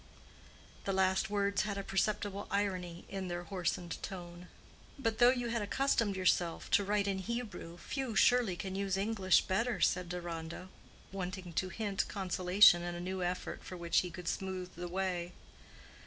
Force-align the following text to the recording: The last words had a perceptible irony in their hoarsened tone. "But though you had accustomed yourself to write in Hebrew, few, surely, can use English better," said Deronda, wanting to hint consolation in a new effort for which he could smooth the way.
The 0.85 0.93
last 0.93 1.29
words 1.29 1.61
had 1.61 1.77
a 1.77 1.83
perceptible 1.83 2.47
irony 2.49 3.05
in 3.07 3.27
their 3.27 3.43
hoarsened 3.43 4.01
tone. 4.01 4.47
"But 4.97 5.19
though 5.19 5.29
you 5.29 5.49
had 5.49 5.61
accustomed 5.61 6.15
yourself 6.15 6.71
to 6.71 6.83
write 6.83 7.07
in 7.07 7.19
Hebrew, 7.19 7.77
few, 7.77 8.15
surely, 8.15 8.55
can 8.55 8.73
use 8.73 8.97
English 8.97 9.41
better," 9.41 9.79
said 9.79 10.09
Deronda, 10.09 10.69
wanting 11.11 11.53
to 11.53 11.69
hint 11.69 12.07
consolation 12.07 12.81
in 12.81 12.95
a 12.95 12.99
new 12.99 13.21
effort 13.21 13.63
for 13.63 13.77
which 13.77 13.99
he 13.99 14.09
could 14.09 14.27
smooth 14.27 14.73
the 14.73 14.87
way. 14.87 15.33